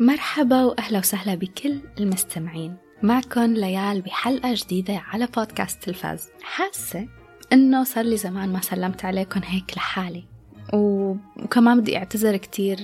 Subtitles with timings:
[0.00, 2.76] مرحبا وأهلا وسهلا بكل المستمعين.
[3.02, 6.28] معكم ليال بحلقة جديدة على بودكاست تلفاز.
[6.42, 7.08] حاسة
[7.52, 10.24] إنه صار لي زمان ما سلمت عليكم هيك لحالي.
[10.72, 12.78] وكمان بدي أعتذر كتير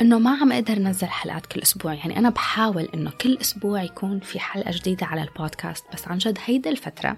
[0.00, 1.94] إنه ما عم أقدر نزل حلقات كل أسبوع.
[1.94, 6.38] يعني أنا بحاول إنه كل أسبوع يكون في حلقة جديدة على البودكاست بس عن جد
[6.44, 7.16] هيدا الفترة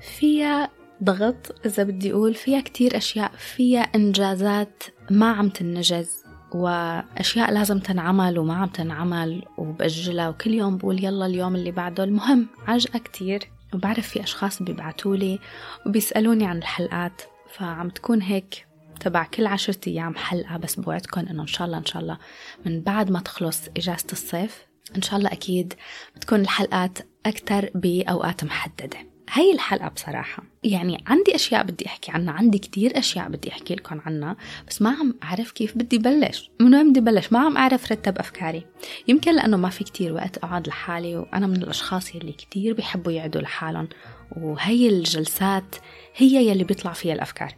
[0.00, 0.70] فيها
[1.04, 6.21] ضغط إذا بدي أقول فيها كتير أشياء فيها إنجازات ما عم تنجز.
[6.54, 10.28] وأشياء لازم تنعمل وما عم تنعمل وبأجلها.
[10.28, 12.04] وكل يوم بقول يلا اليوم اللي بعده.
[12.04, 15.38] المهم عجقة كتير وبعرف في أشخاص بيبعتولي
[15.86, 17.22] وبيسألوني عن الحلقات.
[17.52, 18.66] فعم تكون هيك
[19.00, 22.18] تبع كل عشرة أيام حلقة بس بوعدكم إنه إن شاء الله إن شاء الله
[22.66, 24.66] من بعد ما تخلص إجازة الصيف
[24.96, 25.74] إن شاء الله أكيد
[26.16, 29.11] بتكون الحلقات أكثر بأوقات محددة.
[29.34, 34.00] هاي الحلقة بصراحة يعني عندي أشياء بدي أحكي عنها عندي كتير أشياء بدي أحكي لكم
[34.06, 34.36] عنها
[34.68, 36.50] بس ما عم أعرف كيف بدي بلش.
[36.60, 38.66] من وين بدي بلش؟ ما عم أعرف رتب أفكاري.
[39.08, 43.40] يمكن لأنه ما في كتير وقت أقعد لحالي وأنا من الأشخاص يلي كتير بيحبوا يقعدوا
[43.42, 43.88] لحالهم
[44.36, 45.76] وهي الجلسات
[46.16, 47.54] هي يلي بيطلع فيها الأفكار.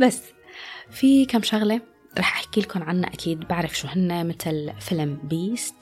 [0.00, 0.22] بس
[0.90, 1.80] في كم شغلة
[2.18, 5.74] رح أحكي لكم عنها أكيد بعرف شو هن مثل فيلم بيست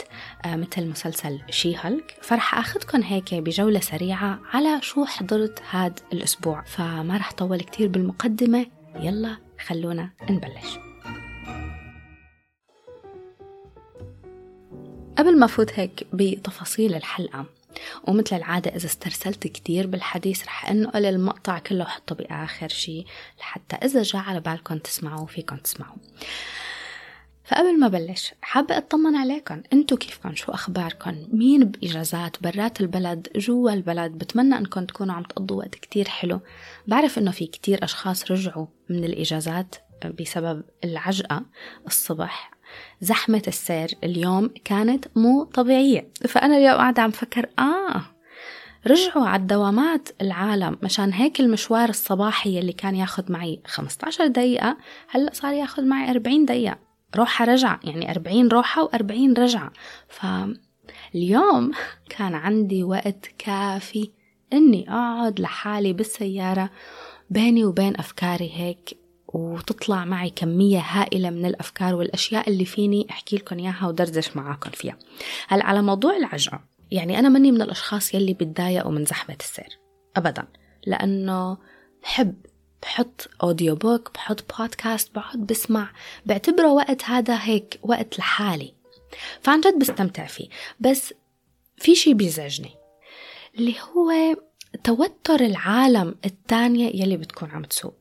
[0.45, 6.63] آه مثل مسلسل شي هالك فرح أخذكم هيك بجولة سريعة على شو حضرت هاد الأسبوع.
[6.63, 8.67] فما رح طول كتير بالمقدمة.
[9.01, 10.79] يلا خلونا نبلش.
[15.19, 17.47] قبل ما فوت هيك بتفاصيل الحلقة
[18.05, 23.05] ومثل العادة إذا استرسلت كتير بالحديث رح أنقل المقطع كله وحطه بآخر شي
[23.39, 25.97] لحتى إذا جاء على بالكم تسمعوا فيكم تسمعوا
[27.47, 29.63] فقبل ما بلش حابة أطمن عليكم.
[29.73, 35.59] انتو كيفكم؟ شو أخباركم؟ مين بإجازات؟ برات البلد؟ جوا البلد؟ بتمنى أنكم تكونوا عم تقضوا
[35.59, 36.41] وقت كتير حلو.
[36.87, 39.75] بعرف أنه في كتير أشخاص رجعوا من الإجازات
[40.21, 41.43] بسبب العجقة
[41.87, 42.56] الصبح.
[43.01, 46.09] زحمة السير اليوم كانت مو طبيعية.
[46.29, 48.03] فأنا اليوم قاعدة عم فكر آه
[48.87, 50.79] رجعوا على الدوامات العالم.
[50.83, 54.77] مشان هيك المشوار الصباحي اللي كان ياخد معي 15 دقيقة
[55.11, 56.79] هلأ صار ياخد معي 40 دقيقة.
[57.17, 59.73] روحة رجعة يعني 40 روحة و40 رجعة
[60.09, 61.71] فاليوم
[62.17, 64.11] كان عندي وقت كافي
[64.53, 66.71] إني أقعد لحالي بالسيارة
[67.31, 69.06] بيني وبين أفكاري هيك.
[69.37, 74.99] وتطلع معي كمية هائلة من الأفكار والأشياء اللي فيني أحكي لكم إياها ودردش معاكم فيها.
[75.49, 76.61] هل على موضوع العجقة
[76.91, 79.79] يعني أنا مني من الأشخاص يلي بتضايقوا من زحمة السير
[80.17, 80.45] أبدا
[80.87, 81.57] لأنه
[82.03, 82.35] بحب
[82.83, 85.91] بحط أوديو بوك بحط بودكاست بقعد بسمع
[86.27, 88.75] بعتبره وقت هذا هيك وقت لحالي.
[89.41, 90.49] فعن جد بستمتع فيه.
[90.81, 91.15] بس
[91.77, 92.71] في شي بيزعجني
[93.59, 94.37] اللي هو
[94.85, 97.95] توتر العالم التانية يلي بتكون عم تسوق.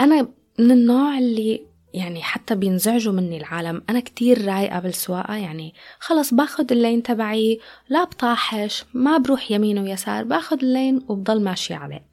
[0.00, 0.28] أنا
[0.58, 3.82] من النوع اللي يعني حتى بينزعجوا مني العالم.
[3.90, 10.24] أنا كتير رايقة بالسواقة يعني خلص باخد اللين تبعي لا بطاحش ما بروح يمين ويسار
[10.24, 12.04] باخد اللين وبضل ماشية عليه.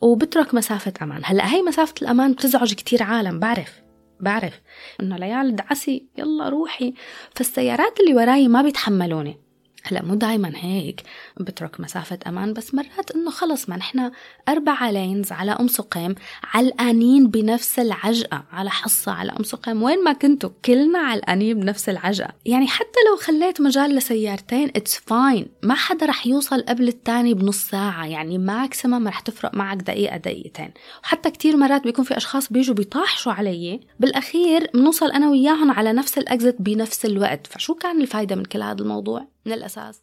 [0.00, 1.22] وبترك مسافة أمان.
[1.24, 3.82] هلأ هي مسافة الأمان بتزعج كتير عالم بعرف
[4.20, 4.60] بعرف.
[5.00, 6.94] إنه ليال دعسي يلا روحي.
[7.34, 9.49] فالسيارات اللي وراي ما بيتحملوني.
[9.84, 11.02] هلا مو دايما هيك
[11.40, 14.10] بترك مسافة أمان بس مرات إنه خلص ما نحن
[14.48, 16.14] أربعة lanes على أم سقيم
[16.54, 19.82] علقانين بنفس العجقة على حصة على أم سقيم.
[19.82, 22.32] وين ما كنتوا كلنا علقانين بنفس العجقة.
[22.46, 27.68] يعني حتى لو خليت مجال لسيارتين it's fine ما حدا رح يوصل قبل التاني بنص
[27.68, 28.06] ساعة.
[28.06, 30.70] يعني maximum رح تفرق معك دقيقة دقيقتين.
[31.02, 33.80] وحتى كتير مرات بيكون في أشخاص بيجوا بيطاحشوا علي.
[34.00, 37.46] بالأخير بنوصل أنا وياهم على نفس ال exit بنفس الوقت.
[37.46, 40.02] فشو كان الفايدة من كل هذا الموضوع؟ من الأساس.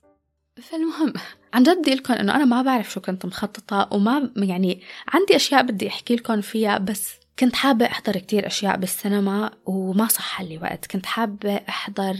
[0.61, 1.13] فالمهم
[1.53, 5.63] عن جد بدي لكم إنه أنا ما بعرف شو كنت مخططة وما يعني عندي أشياء
[5.63, 10.85] بدي أحكي لكم فيها بس كنت حابة أحضر كتير أشياء بالسينما وما صح لي وقت.
[10.85, 12.15] كنت حابة أحضر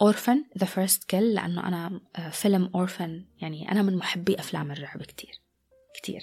[0.00, 5.02] Orphan The First Kill لأنه أنا آه، فيلم Orphan يعني أنا من محبي أفلام الرعب
[5.02, 5.40] كتير
[5.94, 6.20] كتير.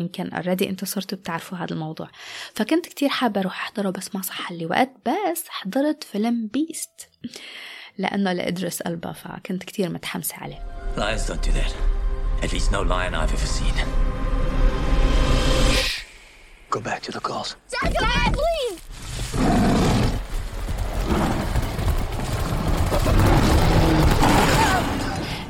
[0.00, 2.10] يمكن already أنتوا صرتوا بتعرفوا هذا الموضوع.
[2.54, 7.10] فكنت كتير حابة أروح أحضره بس ما صح لي وقت بس حضرت فيلم Beast
[7.98, 10.58] لأنه لإدريس ألبا فكنت كتير متحمسة عليه
[10.96, 11.72] Lions don't do that.
[12.44, 13.74] At least no lion I've ever seen.
[16.70, 17.56] Go back to the cars.
[17.70, 19.88] Dad, Dad, please!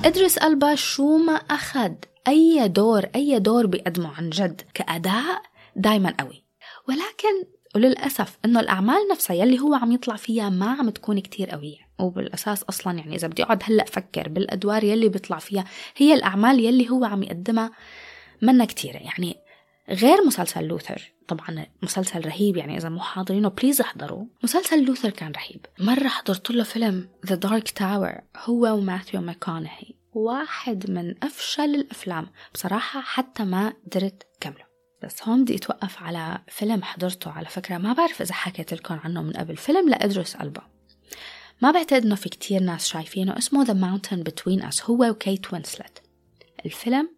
[0.04, 1.92] إدريس ألبا شو ما أخذ
[2.28, 5.42] أي دور أي دور بيقدمه عن جد كأداء
[5.76, 6.44] دايما قوي
[6.88, 11.87] ولكن وللأسف إنه الأعمال نفسها يلي هو عم يطلع فيها ما عم تكون كتير قوية
[12.00, 15.64] وبالأساس أصلا يعني إذا بدي أقعد هلأ أفكر بالأدوار يلي بيطلع فيها
[15.96, 17.70] هي الأعمال يلي هو عم يقدمها
[18.42, 19.36] منا كتيرة يعني
[19.90, 25.32] غير مسلسل Luther طبعا مسلسل رهيب يعني إذا مو حاضرينه please احضروا مسلسل Luther كان
[25.32, 25.66] رهيب.
[25.78, 29.94] مرة حضرت له فيلم The Dark Tower هو وماثيو ماكونهي.
[30.12, 32.26] واحد من أفشل الأفلام.
[32.54, 34.68] بصراحة حتى ما قدرت كمله.
[35.02, 37.78] بس هون بدي أتوقف على فيلم حضرته على فكرة.
[37.78, 39.56] ما بعرف إذا حكيت لكم عنه من قبل.
[39.56, 40.62] فيلم لإدريس ألبا.
[41.62, 46.02] ما بعتقد إنه في كتير ناس شايفينه اسمه The Mountain Between Us هو وكيت وينسلت
[46.66, 47.08] الفيلم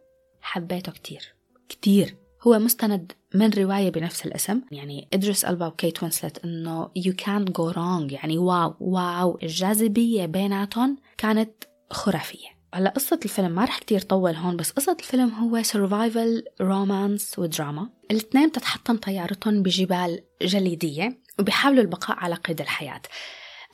[0.41, 1.35] حبيته كتير.
[1.69, 2.17] كتير.
[2.47, 4.61] هو مستند من رواية بنفس الاسم.
[4.71, 8.13] يعني إدريس ألبا وكيت وينسلت إنه you can't go wrong.
[8.13, 9.39] يعني واو واو.
[9.43, 12.61] الجاذبية بيناتهم كانت خرافية.
[12.75, 17.89] هلا قصة الفيلم ما رح كتير طول هون بس قصة الفيلم هو survival romance ودراما
[18.11, 23.03] الاثنين بتتحطم طيارتهم بجبال جليدية وبيحاولوا البقاء على قيد الحياة.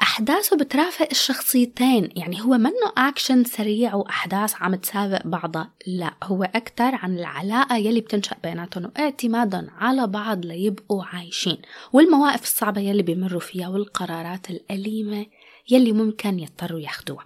[0.03, 2.09] أحداثه بترافق الشخصيتين.
[2.17, 5.71] يعني هو منه أكشن سريع وأحداث عم تسابق بعضها.
[5.87, 11.59] لا هو أكثر عن العلاقة يلي بتنشأ بيناتهم واعتمادهم على بعض ليبقوا عايشين
[11.93, 15.27] والمواقف الصعبة يلي بيمروا فيها والقرارات الأليمة
[15.71, 17.25] يلي ممكن يضطروا ياخدوها.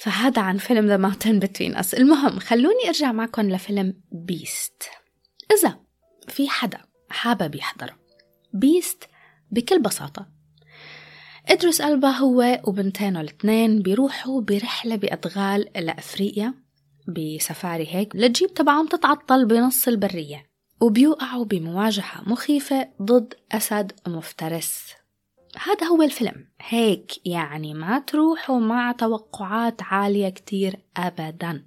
[0.00, 4.82] فهذا عن فيلم The Mountain Between Us المهم خلوني أرجع معكم لفيلم Beast
[5.58, 5.78] إذا
[6.28, 6.78] في حدا
[7.10, 7.96] حابب يحضره
[8.52, 9.04] Beast
[9.50, 10.26] بكل بساطة
[11.50, 16.54] إدريس ألبا هو وبنتينه الاثنين بيروحوا برحلة بأدغال أفريقيا
[17.08, 20.46] بسفاري هيك الجيب تبعهم تتعطل بنص البرية
[20.80, 24.94] وبيوقعوا بمواجهة مخيفة ضد أسد مفترس.
[25.56, 26.48] هذا هو الفيلم.
[26.60, 31.64] هيك يعني ما تروحوا مع توقعات عالية كتير أبدا.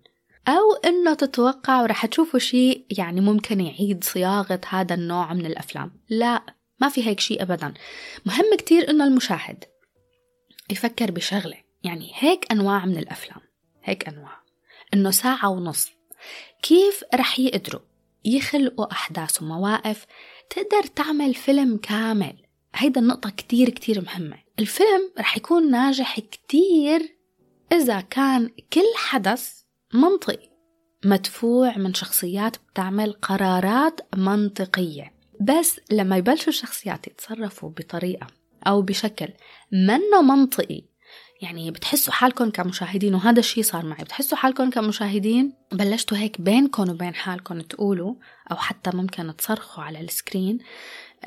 [0.47, 5.91] أو إنه تتوقعوا رح تشوفوا شيء يعني ممكن يعيد صياغة هذا النوع من الأفلام.
[6.09, 6.43] لا
[6.81, 7.73] ما في هيك شيء أبدا.
[8.25, 9.72] مهم كتير إنه المشاهد.
[10.69, 11.57] يفكر بشغلة.
[11.83, 13.41] يعني هيك أنواع من الأفلام.
[13.83, 14.43] هيك أنواع.
[14.93, 15.91] إنه ساعة ونص.
[16.61, 17.81] كيف رح يقدروا
[18.25, 20.05] يخلقوا أحداث ومواقف
[20.49, 22.35] تقدر تعمل فيلم كامل؟
[22.75, 24.37] هيدا النقطة كتير كتير مهمة.
[24.59, 27.17] الفيلم رح يكون ناجح كتير
[27.71, 29.61] إذا كان كل حدث
[29.93, 30.49] منطقي.
[31.05, 35.13] مدفوع من شخصيات بتعمل قرارات منطقية.
[35.41, 38.27] بس لما يبلشوا الشخصيات يتصرفوا بطريقة
[38.67, 39.27] أو بشكل
[39.71, 40.93] منه منطقي.
[41.41, 47.15] يعني بتحسوا حالكم كمشاهدين وهذا الشيء صار معي بتحسوا حالكم كمشاهدين؟ بلشتوا هيك بينكم وبين
[47.15, 48.15] حالكم تقولوا
[48.51, 50.57] أو حتى ممكن تصرخوا على ال screen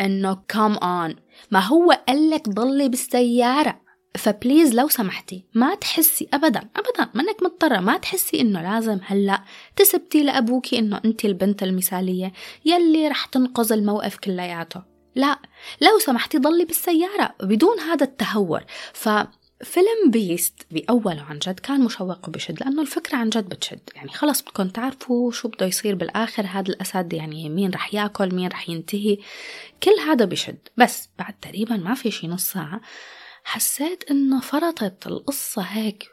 [0.01, 1.17] إنه come on
[1.51, 3.87] ما هو قال لك ضلي بالسيارة.
[4.17, 9.43] ف please لو سمحتي ما تحسي ابدا ابدا منك مضطرة ما تحسي إنه لازم هلأ
[9.77, 12.33] تثبتي لأبوكي إنه انت البنت المثالية
[12.65, 14.96] يلي رح تنقذ الموقف كلياته.
[15.17, 15.39] لا
[15.81, 18.65] لو سمحتي ضلي بالسيارة بدون هذا التهور.
[18.93, 19.09] ف
[19.65, 23.81] فيلم Beast بأوله عن جد كان مشوق وبشد لأنه الفكرة عن جد بتشد.
[23.95, 28.49] يعني خلص بدكم تعرفوا شو بده يصير بالآخر هذا الأسد يعني مين رح يأكل مين
[28.49, 29.19] رح ينتهي.
[29.83, 30.59] كل هذا بشد.
[30.77, 32.81] بس بعد تقريبا ما في شي نص ساعة
[33.45, 36.09] حسيت إنه فرطت القصة هيك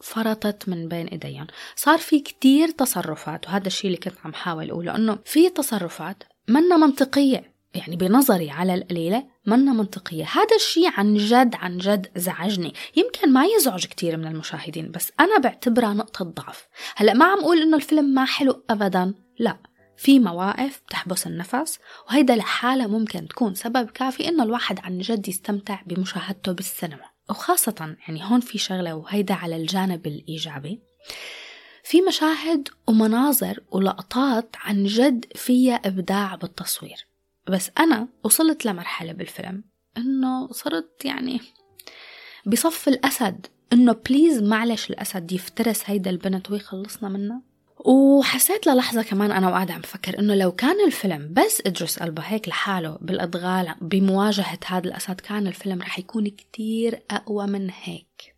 [0.00, 1.46] فرطت من بين إيديهم.
[1.76, 6.76] صار في كتير تصرفات وهذا الشيء اللي كنت عم حاول أقوله إنه في تصرفات منا
[6.76, 7.53] منطقية.
[7.74, 10.24] يعني بنظري على القليلة منا منطقية.
[10.24, 12.74] هذا الشيء عن جد عن جد زعجني.
[12.96, 16.68] يمكن ما يزعج كتير من المشاهدين بس أنا بعتبرها نقطة ضعف.
[16.96, 19.14] هلأ ما عم أقول إنه الفيلم ما حلو أبدا.
[19.38, 19.56] لا
[19.96, 21.78] في مواقف بتحبس النفس
[22.08, 27.10] وهيدا لحالة ممكن تكون سبب كافي إنه الواحد عن جد يستمتع بمشاهدته بالسينما.
[27.30, 30.80] وخاصة يعني هون في شغلة وهيدا على الجانب الإيجابي.
[31.84, 37.13] في مشاهد ومناظر ولقطات عن جد فيها إبداع بالتصوير.
[37.46, 39.64] بس أنا وصلت لمرحلة بالفيلم
[39.96, 41.40] إنه صرت يعني
[42.46, 47.42] بصف الأسد إنه please معلش الأسد يفترس هيدا البنت ويخلصنا منها.
[47.78, 52.48] وحسيت للحظة كمان أنا وقاعدة عم بفكر إنه لو كان الفيلم بس إدريس ألبا هيك
[52.48, 58.34] لحاله بالأدغال بمواجهة هذا الأسد كان الفيلم رح يكون كتير أقوى من هيك.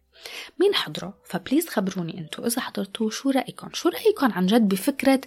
[0.60, 5.20] مين حضره؟ فبليز خبروني أنتو إذا حضرتوه شو رايكم شو رايكم عن جد بفكرة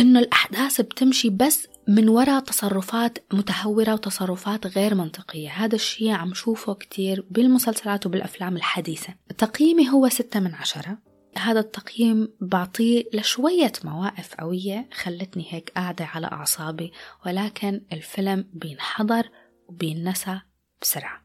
[0.00, 5.50] إنه الأحداث بتمشي بس من وراء تصرفات متهورة وتصرفات غير منطقية.
[5.50, 9.14] هذا الشيء عم شوفه كتير بالمسلسلات وبالأفلام الحديثة.
[9.38, 10.98] تقييمي هو ستة من عشرة.
[11.38, 16.92] هذا التقييم بعطيه لشوية مواقف قوية خلتني هيك قاعدة على أعصابي
[17.26, 19.30] ولكن الفيلم بينحضر
[19.68, 20.40] وبينسى
[20.82, 21.22] بسرعة.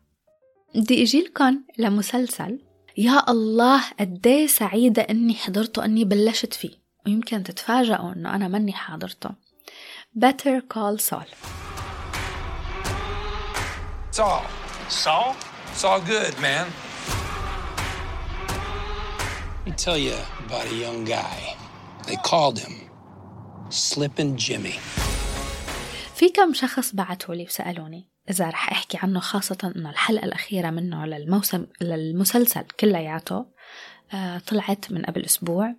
[0.75, 2.59] بدي أجيلكن لمسلسل
[2.97, 6.83] يا الله قديه سعيدة إني حضرته إني بلشت فيه.
[7.05, 9.42] ويمكن تتفاجئوا إنه أنا مني حاضرته.
[10.15, 11.25] Better Call Saul
[14.11, 14.45] Saul
[14.89, 15.35] Saul?
[15.73, 16.67] Saul good, man.
[19.57, 20.13] Let me tell you
[20.45, 21.55] about a young guy.
[22.05, 22.73] They called him
[23.69, 24.79] Slippin' Jimmy.
[26.15, 31.05] في كم شخص بعتوا لي وسألوني إذا رح أحكي عنه خاصة إنه الحلقة الأخيرة منه
[31.05, 33.45] للموسم للمسلسل كلياته
[34.13, 35.75] آه طلعت من قبل أسبوع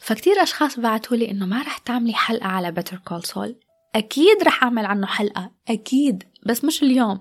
[0.00, 3.60] فكتير أشخاص بعتوا لي إنه ما رح تعملي حلقة على بيتر كول سول
[3.94, 7.20] أكيد رح أعمل عنه حلقة أكيد بس مش اليوم.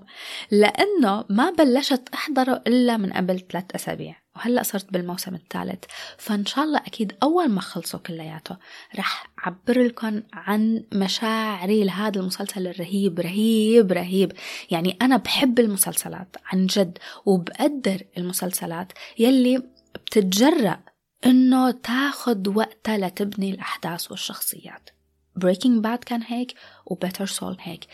[0.52, 5.84] لأنه ما بلشت أحضره إلا من قبل ثلاث أسابيع وهلأ صرت بالموسم الثالث.
[6.18, 8.58] فإن شاء الله أكيد أول ما خلصوا كلياته
[8.98, 14.32] رح أعبر لكم عن مشاعري لهذا المسلسل الرهيب رهيب رهيب.
[14.72, 19.64] يعني أنا بحب المسلسلات عن جد وبقدر المسلسلات يلي
[19.96, 20.80] بتتجرأ
[21.26, 24.97] إنه تاخد وقتها لتبني الأحداث والشخصيات.
[25.38, 26.54] Breaking Bad كان هيك
[26.86, 27.88] و Better Call Saul هيك.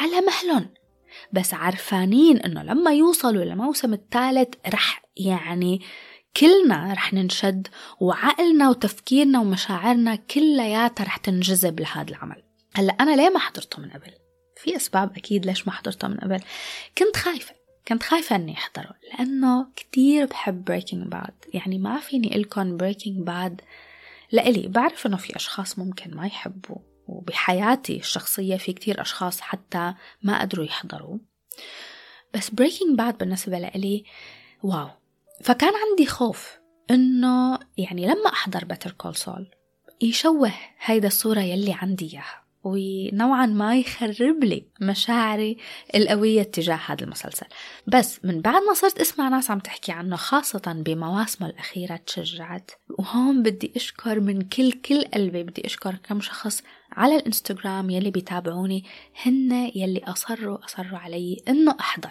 [0.00, 0.68] على مهلهم
[1.32, 5.80] بس عرفانين إنه لما يوصلوا للموسم الثالث رح يعني
[6.36, 7.68] كلنا رح ننشد
[8.00, 12.42] وعقلنا وتفكيرنا ومشاعرنا كلياتها رح تنجذب لهذا العمل.
[12.74, 14.10] هلأ أنا ليه ما حضرته من قبل؟
[14.56, 16.40] في أسباب أكيد ليش ما حضرته من قبل.
[16.98, 17.54] كنت خايفة.
[17.88, 18.94] كنت خايفة إني أحضره.
[19.12, 23.60] لأنه كتير بحب Breaking Bad يعني ما فيني أقلكن Breaking Bad
[24.32, 30.40] لإلي بعرف إنه في أشخاص ممكن ما يحبوا وبحياتي الشخصية في كتير أشخاص حتى ما
[30.40, 31.18] قدروا يحضروا.
[32.34, 34.04] بس Breaking Bad بالنسبة لإلي
[34.62, 34.88] wow.
[35.42, 36.58] فكان عندي خوف
[36.90, 39.50] إنه يعني لما أحضر Better Call Saul
[40.02, 42.45] يشوه هيدا الصورة يلي عندي إياها.
[42.66, 45.56] ونوعا ما يخرب لي مشاعري
[45.94, 47.46] القوية تجاه هذا المسلسل.
[47.86, 53.42] بس من بعد ما صرت أسمع ناس عم تحكي عنه خاصة بمواسمه الأخيرة تشجعت وهون
[53.42, 58.84] بدي أشكر من كل كل قلبي بدي أشكر كم شخص على الإنستغرام يلي بيتابعوني
[59.24, 62.10] هن يلي أصروا أصروا علي إنه أحضر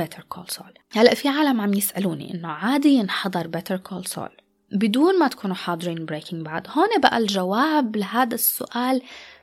[0.00, 0.80] Better Call Saul.
[0.92, 4.42] هلأ في عالم عم يسألوني إنه عادي ينحضر Better Call Saul
[4.72, 6.70] بدون ما تكونوا حاضرين Breaking Bad.
[6.70, 9.02] هون بقى الجواب لهذا السؤال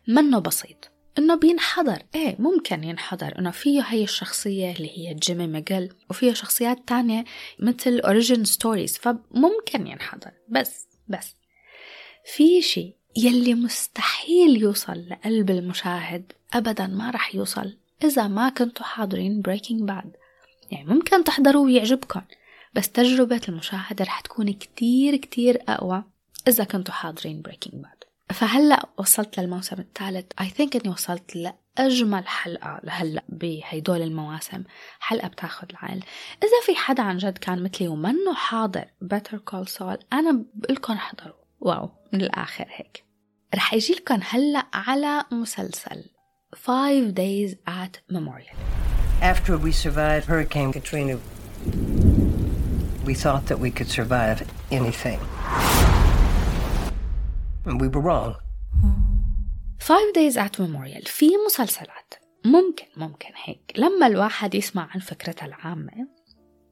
[0.10, 0.92] منه بسيط.
[1.18, 2.04] إنه بينحضر.
[2.16, 3.40] إيه ممكن ينحضر.
[3.40, 7.26] إنه فيه هي الشخصية اللي هي جيمي ميغل وفيها شخصيات تانية
[7.60, 10.32] مثل origin stories فممكن ينحضر.
[10.50, 11.36] بس بس.
[12.36, 16.32] في شيء يلي مستحيل يوصل لقلب المشاهد.
[16.54, 20.16] ابدا ما رح يوصل إذا ما كنتوا حاضرين Breaking Bad
[20.72, 22.22] يعني ممكن تحضروا ويعجبكم
[22.74, 26.04] بس تجربة المشاهدة رح تكون كتير كتير أقوى
[26.48, 27.99] إذا كنتوا حاضرين Breaking Bad
[28.34, 30.26] فهلأ وصلت للموسم الثالث.
[30.42, 34.64] I think إني وصلت لأجمل حلقة لهلا بهدول المواسم.
[35.00, 36.04] حلقة بتاخذ العقل
[36.44, 41.36] إذا في حدا عن جد كان مثلي ومنه حاضر Better Call Saul أنا بقلكم احضروا.
[41.60, 43.04] wow من الآخر هيك.
[43.56, 46.04] رح إجي لكم هلأ على مسلسل
[46.56, 48.56] 5 days at Memorial.
[49.22, 51.18] After we survived Hurricane Katrina
[53.06, 54.38] we thought that we could survive
[54.72, 55.20] anything.
[57.66, 58.36] And we were wrong.
[59.80, 62.14] Five Days at Memorial في مسلسلات.
[62.46, 63.74] ممكن ممكن هيك.
[63.78, 66.08] لما الواحد يسمع عن فكرتها العامة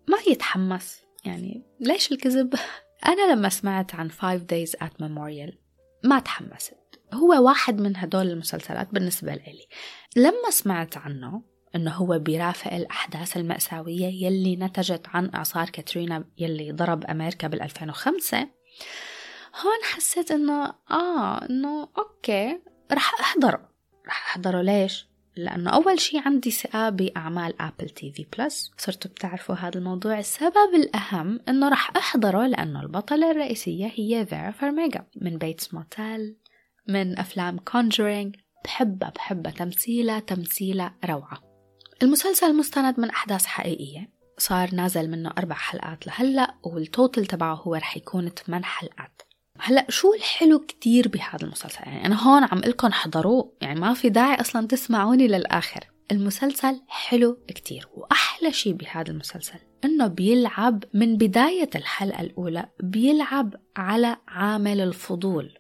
[0.08, 1.01] ما يتحمس.
[1.25, 2.56] يعني ليش الكذب؟
[3.08, 5.56] أنا لما سمعت عن Five Days at Memorial
[6.03, 6.88] ما تحمست.
[7.13, 9.67] هو واحد من هدول المسلسلات بالنسبة لي
[10.15, 11.41] لما سمعت عنه
[11.75, 18.48] إنه هو بيرافق الأحداث المأساوية يلي نتجت عن اعصار كاترينا يلي ضرب أمريكا بال 2005
[19.61, 22.59] هون حسيت إنه آه إنه أوكي
[22.91, 23.69] رح احضره
[24.07, 24.61] رح أحضره.
[24.61, 30.19] ليش؟ لأنه أول شي عندي ثقة بأعمال Apple TV Plus صرتوا بتعرفوا هذا الموضوع.
[30.19, 36.38] السبب الأهم إنه رح أحضره لأنه البطلة الرئيسية هي فيرا فرميجا من Bates Motel
[36.87, 39.51] من أفلام Conjuring بحبها بحبها.
[39.51, 41.43] تمثيلها تمثيلها روعة.
[42.03, 44.09] المسلسل مستند من أحداث حقيقية.
[44.37, 49.26] صار نازل منه أربع حلقات لهلأ وال total تبعه هو رح يكون 8 حلقات.
[49.59, 54.09] هلأ شو الحلو كتير بهذا المسلسل؟ يعني أنا هون عم قلكم حضروه يعني ما في
[54.09, 55.79] داعي أصلا تسمعوني للآخر.
[56.11, 64.17] المسلسل حلو كتير وأحلى شيء بهذا المسلسل إنه بيلعب من بداية الحلقة الأولى بيلعب على
[64.27, 65.51] عامل الفضول.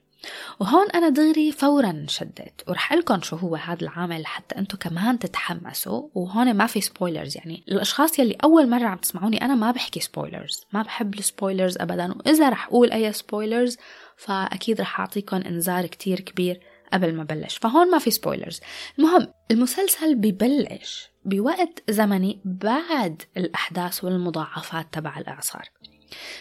[0.59, 6.07] وهون أنا دغري فورا انشدت ورح قلكم شو هو هذا العامل حتى أنتم كمان تتحمسوا.
[6.15, 7.63] وهون ما في spoilers يعني.
[7.67, 12.15] الأشخاص يلي أول مرة عم تسمعوني أنا ما بحكي spoilers ما بحب ال spoilers أبدا.
[12.17, 13.77] وإذا رح أقول أي spoilers
[14.17, 16.59] فأكيد رح أعطيكم إنذار كتير كبير
[16.93, 18.59] قبل ما بلش فهون ما في سبويلرز
[18.99, 25.69] المهم المسلسل ببلش بوقت زمني بعد الأحداث والمضاعفات تبع الإعصار.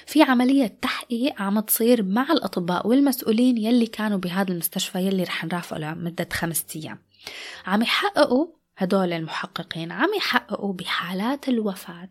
[0.07, 5.79] في عملية تحقيق عم تصير مع الأطباء والمسؤولين يلي كانوا بهذا المستشفى يلي رح نرافقه
[5.79, 6.99] لمدة خمسة أيام.
[7.67, 8.47] عم يحققوا
[8.79, 12.11] هدول المحققين عم يحققوا بحالات الوفاة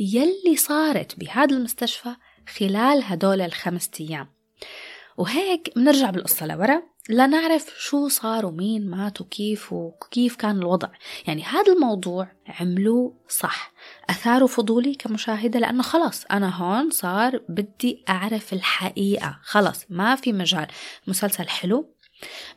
[0.00, 2.16] يلي صارت بهذا المستشفى
[2.58, 4.39] خلال هدول الخمسة أيام.
[5.16, 10.88] وهيك بنرجع بالقصة لورا لنعرف شو صار ومين مات وكيف وكيف كان الوضع.
[11.26, 13.72] يعني هذا الموضوع عملوه صح.
[14.10, 19.38] أثاروا فضولي كمشاهدة لأنه خلص أنا هون صار بدي أعرف الحقيقة.
[19.42, 20.66] خلص ما في مجال.
[21.06, 21.94] مسلسل حلو.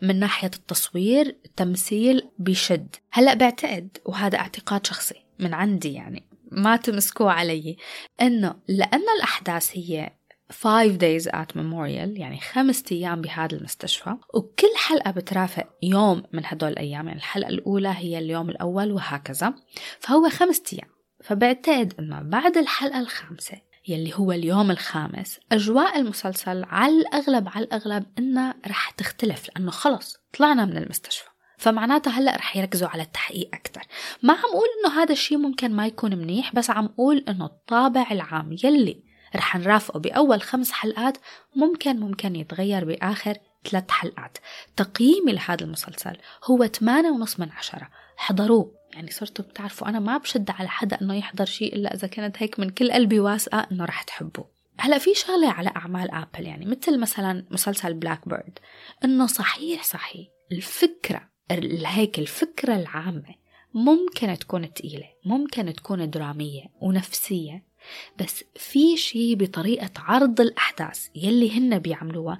[0.01, 7.31] من ناحية التصوير التمثيل بيشد هلأ بعتقد وهذا اعتقاد شخصي من عندي يعني ما تمسكوه
[7.31, 7.77] علي.
[8.22, 10.12] إنه لأن الأحداث هي
[10.53, 14.15] 5 days at memorial يعني خمسة أيام بهذا المستشفى.
[14.33, 19.53] وكل حلقة بترافق يوم من هدول الأيام يعني الحلقة الأولى هي اليوم الأول وهكذا.
[20.00, 20.89] فهو خمسة أيام.
[21.24, 23.57] فبعتقد أنه بعد الحلقة الخامسة
[23.88, 30.17] يلي هو اليوم الخامس أجواء المسلسل على الأغلب على الأغلب إنها رح تختلف لأنه خلص
[30.38, 31.29] طلعنا من المستشفى.
[31.57, 33.81] فمعناتها هلأ رح يركزوا على التحقيق أكثر
[34.24, 38.07] ما عم أقول إنه هذا الشيء ممكن ما يكون منيح بس عم أقول إنه الطابع
[38.12, 39.03] العام يلي
[39.35, 41.17] رح نرافقه بأول خمس حلقات
[41.55, 43.37] ممكن ممكن يتغير بآخر
[43.69, 44.37] ثلاث حلقات.
[44.75, 47.89] تقييمي لهذا المسلسل هو 8 ونص من عشرة.
[48.17, 52.43] حضروه يعني صرتوا بتعرفوا أنا ما بشد على حدا إنه يحضر شيء إلا إذا كانت
[52.43, 54.49] هيك من كل قلبي واثقة إنه رح تحبوه
[54.79, 58.59] هلأ في شغلة على أعمال أبل يعني مثل مثلا مسلسل بلاك بيرد
[59.03, 61.29] إنه صحيح صحيح الفكرة
[61.85, 63.35] هيك الفكرة العامة
[63.73, 67.73] ممكن تكون تقيلة ممكن تكون درامية ونفسية.
[68.19, 72.37] بس في شي بطريقة عرض الأحداث يلي هن بيعملوها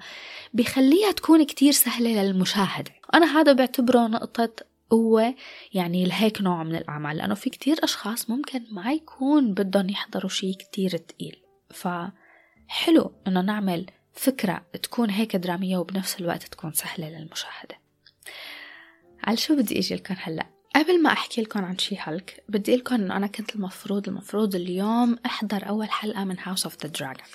[0.54, 4.50] بخليها تكون كتير سهلة للمشاهدة أنا هذا بعتبره نقطة
[4.90, 5.34] قوة
[5.72, 10.54] يعني لهيك نوع من الأعمال لأنه في كتير أشخاص ممكن ما يكون بدهم يحضروا شي
[10.54, 11.36] كتير تقيل.
[11.70, 17.78] فحلو إنه نعمل فكرة تكون هيك درامية وبنفس الوقت تكون سهلة للمشاهدة.
[19.24, 23.16] على شو بدي إجي لكم هلأ؟ قبل ما أحكي لكم عن She-Hulk بدي قلكم إنه
[23.16, 27.26] أنا كنت المفروض المفروض اليوم أحضر أول حلقة من House of the Dragon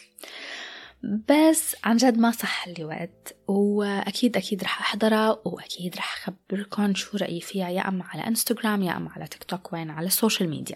[1.03, 7.17] بس عن جد ما صح لي وقت واكيد أكيد رح أحضرها وأكيد رح أخبركم شو
[7.17, 10.49] رأيي فيها يا أما على انستغرام يا أما على تيك توك وين؟ على ال social
[10.49, 10.75] media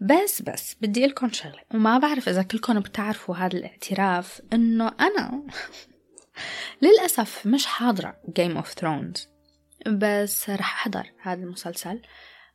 [0.00, 5.42] بس بس بدي قلكم شغلة وما بعرف إذا كلكم بتعرفوا هذا الاعتراف إنه أنا
[6.82, 9.28] للأسف مش حاضرة Game of Thrones
[9.86, 12.00] بس رح أحضر هذا المسلسل.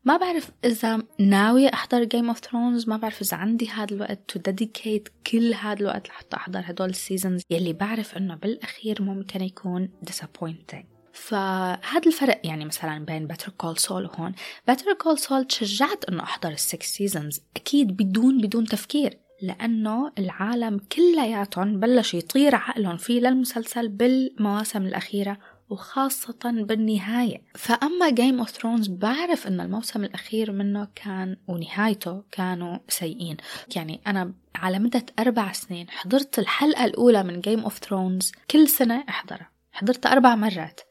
[0.05, 4.39] ما بعرف إذا ناوية أحضر Game of Thrones ما بعرف إذا عندي هذا الوقت to
[4.39, 9.89] dedicate كل هذا الوقت لحتى أحضر هدول ال seasons يلي بعرف إنه بالأخير ممكن يكون
[10.09, 10.85] disappointing.
[11.13, 14.33] فهذا الفرق يعني مثلا بين Better Call Saul وهون.
[14.67, 19.17] Better Call Saul تشجعت إنه أحضر ال six seasons أكيد بدون بدون تفكير.
[19.41, 25.37] لأنه العالم كلياتهم بلش يطير عقلهم فيه للمسلسل بالمواسم الأخيرة.
[25.73, 27.41] وخاصة بالنهاية.
[27.55, 33.37] فأما Game of Thrones بعرف أن الموسم الأخير منه كان ونهايته كانوا سيئين.
[33.75, 39.03] يعني أنا على مدة أربع سنين حضرت الحلقة الأولى من Game of Thrones كل سنة
[39.09, 39.49] أحضرها.
[39.71, 40.81] حضرتها أربع مرات.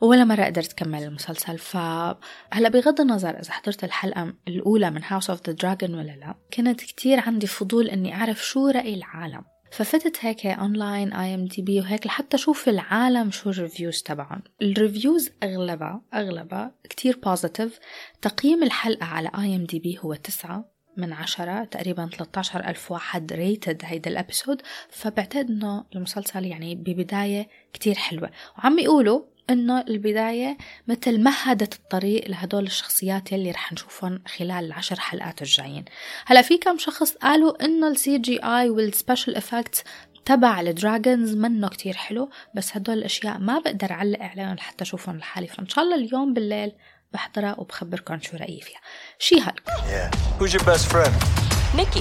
[0.00, 1.58] ولا مرة قدرت كمل المسلسل.
[1.58, 6.80] فهلأ بغض النظر إذا حضرت الحلقة الأولى من House of the Dragon ولا لا كانت
[6.80, 9.44] كتير عندي فضول إني أعرف شو رأي العالم.
[9.76, 14.42] ففتت هيك online IMDb وهيك لحتى أشوف العالم شو ال reviews تبعهم.
[14.62, 17.78] ال reviews أغلبها أغلبها كتير positive
[18.22, 24.16] تقييم الحلقة على IMDb هو تسعة من عشرة تقريبا 13 ألف واحد rated هيدا ال
[24.16, 28.30] episode فبعتقد إنه المسلسل يعني ببداية كتير حلوة.
[28.58, 30.56] وعم يقولوا إنه البداية
[30.88, 35.84] مثل مهدت الطريق لهدول الشخصيات يلي رح نشوفهم خلال العشر حلقات الجايين
[36.26, 39.84] هلا في كم شخص قالوا إنه ال CGI وال special effects
[40.24, 45.18] تبع ال dragons منه كتير حلو بس هدول الأشياء ما بقدر أعلق عليهم لحتى أشوفهم
[45.18, 46.72] لحالي فإن شاء الله اليوم بالليل
[47.12, 48.80] بحضرها وبخبركم شو رأيي فيها
[49.18, 50.40] She-Hulk yeah.
[50.40, 51.55] Who's your best friend?
[51.74, 52.00] Nikki.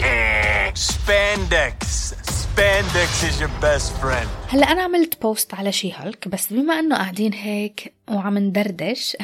[0.74, 2.14] Spandex.
[2.40, 4.30] Spandex is your best friend.
[4.50, 9.18] هلا أنا عملت post على She-Hulk بس بما إنه قاعدين هيك وعم ندردش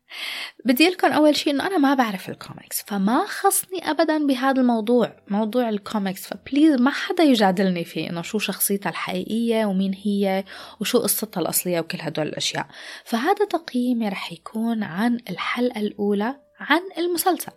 [0.66, 5.68] بدي قلكم أول شيء إنه أنا ما بعرف الكوميكس فما خصني ابدا بهذا الموضوع موضوع
[5.68, 10.44] الكوميكس ف please ما حدا يجادلني فيه إنه شو شخصيتها الحقيقية ومين هي
[10.80, 12.66] وشو قصتها الأصلية وكل هدول الأشياء
[13.04, 17.52] فهذا تقييمي رح يكون عن الحلقة الأولى عن المسلسل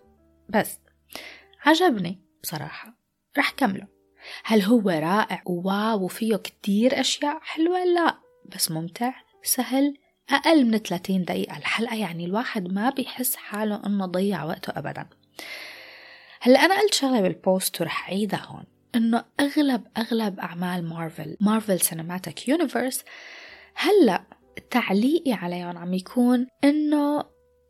[0.49, 0.79] بس
[1.65, 2.93] عجبني بصراحة.
[3.37, 3.87] رح كمله.
[4.43, 8.17] هل هو رائع؟ و wow وفيه كتير أشياء حلوة؟ لا.
[8.45, 9.97] بس ممتع سهل
[10.29, 11.57] أقل من 30 دقيقة.
[11.57, 15.07] الحلقة يعني الواحد ما بيحس حاله إنه ضيع وقته أبدا.
[16.41, 18.63] هلأ أنا قلت شغلة بال post ورح أعيدها هون
[18.95, 23.03] إنه أغلب أغلب أعمال Marvel Marvel Cinematic Universe
[23.75, 24.23] هلأ
[24.71, 27.25] تعليقي عليهم عم يكون إنه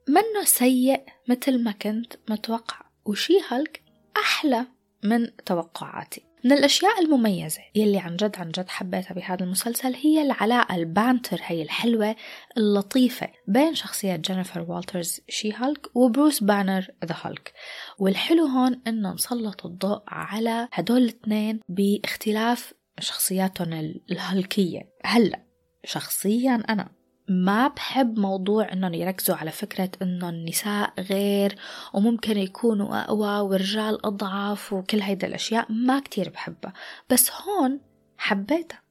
[0.07, 2.81] منه سيء مثل ما كنت متوقع.
[3.05, 3.86] و She-Hulk
[4.23, 4.65] أحلى
[5.03, 6.27] من توقعاتي.
[6.43, 11.39] من الأشياء المميزة يلي عن جد عن جد حبيتها بهذا المسلسل هي العلاقة ال banter
[11.43, 12.15] هي الحلوة
[12.57, 17.53] اللطيفة بين شخصية جينيفر والترز She-Hulk وبروس بانر The Hulk
[17.99, 23.73] والحلو هون انه نسلط الضوء على هدول الاثنين باختلاف شخصياتهم
[24.11, 24.81] الهلكية.
[25.05, 25.41] هلا
[25.83, 26.96] شخصيا أنا
[27.27, 31.55] ما بحب موضوع إنهم يركزوا على فكرة انه النساء غير
[31.93, 36.73] وممكن يكونوا أقوى والرجال أضعف وكل هيدا الأشياء ما كتير بحبها.
[37.09, 37.79] بس هون
[38.17, 38.81] حبيتها.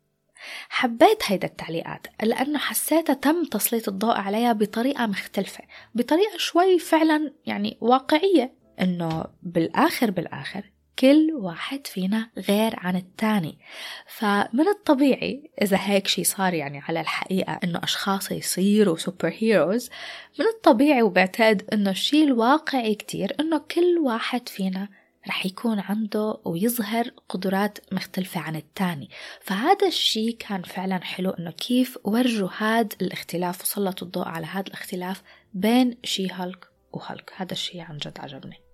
[0.68, 7.78] حبيت هيدا التعليقات لأنه حسيتها تم تسليط الضوء عليها بطريقة مختلفة بطريقة شوي فعلا يعني
[7.80, 8.54] واقعية.
[8.80, 10.62] إنه بالآخر بالآخر
[10.98, 13.58] كل واحد فينا غير عن التاني.
[14.06, 19.90] فمن الطبيعي إذا هيك شي صار يعني على الحقيقة إنه أشخاص يصيروا سوبر هيروز
[20.38, 24.88] من الطبيعي وبعتقد إنه الشي الواقعي كتير إنه كل واحد فينا
[25.28, 29.10] رح يكون عنده ويظهر قدرات مختلفة عن التاني.
[29.40, 35.22] فهذا الشي كان فعلا حلو إنه كيف ورجوا هذا الاختلاف وسلطوا الضوء على هذا الاختلاف
[35.54, 37.32] بين شي هالك وهالك.
[37.36, 38.65] هذا الشي عن جد عجبني.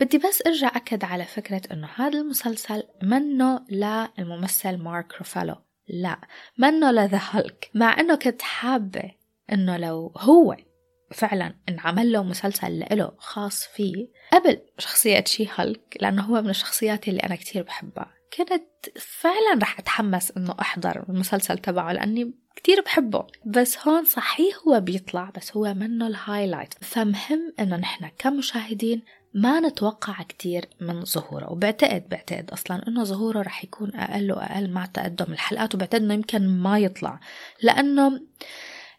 [0.00, 5.54] بدي بس ارجع أكد على فكرة إنه هذا المسلسل منه للممثل مارك روفالو
[5.88, 6.20] لا
[6.58, 7.70] منه ل The Hulk.
[7.74, 9.10] مع إنه كنت حابة
[9.52, 10.56] إنه لو هو
[11.12, 17.20] فعلا انعمل له مسلسل له خاص فيه قبل شخصية She-Hulk لأنه هو من الشخصيات اللي
[17.20, 18.14] أنا كتير بحبها.
[18.36, 23.26] كنت فعلا رح أتحمس إنه أحضر المسلسل تبعه لأني كتير بحبه.
[23.46, 29.02] بس هون صحيح هو بيطلع بس هو منه ال highlight فمهم إنه نحن كمشاهدين
[29.34, 34.86] ما نتوقع كتير من ظهوره وبعتقد بعتقد أصلا إنه ظهوره رح يكون أقل وأقل مع
[34.86, 37.20] تقدم الحلقات وبعتقد إنه يمكن ما يطلع.
[37.62, 38.20] لأنه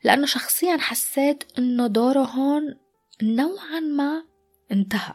[0.03, 2.75] لأنه شخصيا حسيت إنه دوره هون
[3.23, 4.23] نوعا ما
[4.71, 5.13] انتهى.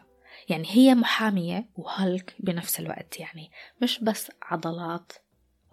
[0.49, 3.51] يعني هي محامية وهالك بنفس الوقت يعني
[3.83, 5.13] مش بس عضلات.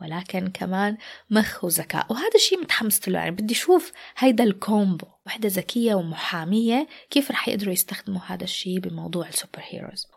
[0.01, 0.97] ولكن كمان
[1.29, 2.05] مخ وذكاء.
[2.09, 3.19] وهذا الشيء متحمست له.
[3.19, 9.27] يعني بدي أشوف هيدا الكومبو وحدة ذكية ومحامية كيف رح يقدروا يستخدموا هذا الشيء بموضوع
[9.27, 10.07] السوبر هيروز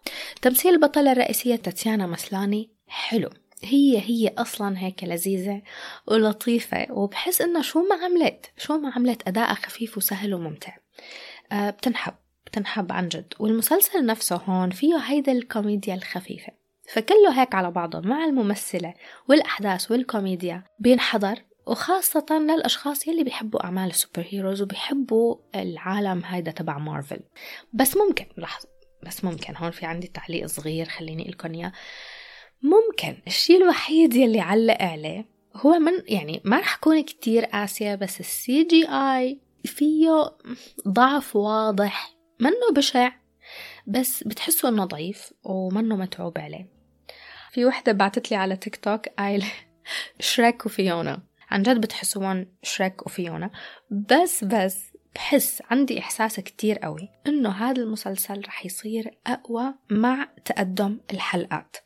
[0.42, 3.30] تمثيل البطلة الرئيسية تاتيانا مسلاني حلو.
[3.62, 5.62] هي هي أصلا هيك لذيذة
[6.06, 10.76] ولطيفة وبحس انه شو ما عملت شو ما عملت اداءها خفيف وسهل وممتع.
[11.52, 12.14] أه بتنحب
[12.46, 13.34] بتنحب عن جد.
[13.38, 16.59] والمسلسل نفسه هون فيه هيدا الكوميديا الخفيفة.
[16.92, 18.94] فكله هيك على بعضه مع الممثلة
[19.28, 20.64] والأحداث والكوميديا.
[20.78, 27.20] بينحضر وخاصة للأشخاص يلي بيحبوا أعمال السوبر هيروز وبيحبوا العالم هيدا تبع مارفل.
[27.72, 28.68] بس ممكن لحظة
[29.06, 31.72] بس ممكن هون في عندي تعليق صغير خليني لكم إياه.
[32.62, 35.26] ممكن الشيء الوحيد يلي علق عليه
[35.56, 40.36] هو من يعني ما رح كون كتير قاسية بس ال CGI فيه
[40.88, 43.12] ضعف واضح منه بشع
[43.86, 46.79] بس بتحسوا إنه ضعيف ومنه متعوب عليه.
[47.52, 49.44] في وحدة بعتت لي على تيك توك قايل
[50.20, 53.50] Shrek و Fiona عن جد بتحسون Shrek و Fiona
[53.90, 60.98] بس بس بحس عندي إحساس كتير قوي إنه هذا المسلسل رح يصير أقوى مع تقدم
[61.12, 61.76] الحلقات.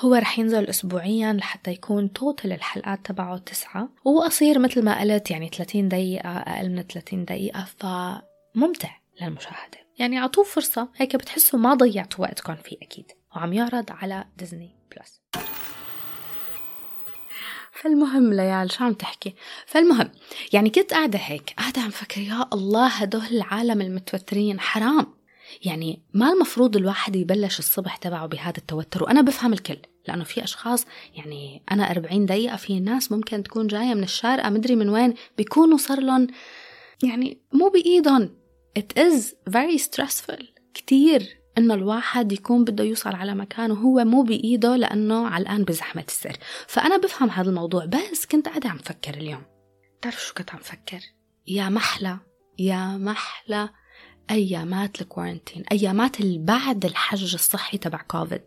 [0.00, 3.88] هو رح ينزل أسبوعيا لحتى يكون total الحلقات تبعه تسعة.
[4.04, 9.78] وقصير مثل ما قلت يعني 30 دقيقة أقل من 30 دقيقة فممتع للمشاهدة.
[9.98, 13.12] يعني عطوه فرصة هيك بتحسوا ما ضيعتوا وقتكم فيه أكيد.
[13.36, 14.81] وعم يعرض على Disney.
[14.96, 15.20] Plus
[17.72, 19.34] فالمهم ليال شو عم تحكي؟
[19.66, 20.10] فالمهم
[20.52, 25.06] يعني كنت قاعدة هيك قاعدة عم فكر يا الله هدول العالم المتوترين حرام.
[25.64, 29.78] يعني ما المفروض الواحد يبلش الصبح تبعه بهذا التوتر وأنا بفهم الكل
[30.08, 34.76] لأنه في أشخاص يعني أنا 40 دقيقة في ناس ممكن تكون جاية من الشارقة مدري
[34.76, 36.26] من وين بيكونوا صار لهم
[37.02, 38.30] يعني مو بإيدهم.
[38.78, 41.41] It is very stressful كتير.
[41.58, 46.36] انه الواحد يكون بده يوصل على مكان وهو مو بإيده لأنه علقان بزحمة السير
[46.66, 49.42] فأنا بفهم هذا الموضوع بس كنت قاعدة عم فكر اليوم.
[50.02, 51.00] تعرف شو كنت عم فكر؟
[51.46, 52.18] يا محلى
[52.58, 53.68] يا محلى
[54.30, 58.42] أيامات الكورنتين أيامات اللي بعد الحج الصحي تبع كوفيد.